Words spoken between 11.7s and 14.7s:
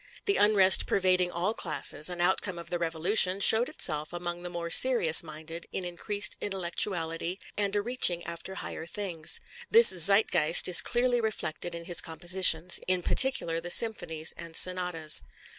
in his compositions, in particular the symphonies and